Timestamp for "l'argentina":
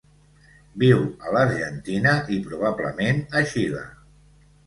1.35-2.13